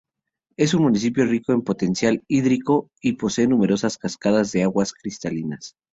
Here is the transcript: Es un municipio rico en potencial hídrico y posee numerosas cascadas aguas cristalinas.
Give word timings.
Es 0.57 0.73
un 0.73 0.81
municipio 0.81 1.27
rico 1.27 1.53
en 1.53 1.61
potencial 1.61 2.23
hídrico 2.27 2.89
y 3.03 3.13
posee 3.17 3.45
numerosas 3.45 3.99
cascadas 3.99 4.55
aguas 4.55 4.93
cristalinas. 4.93 5.75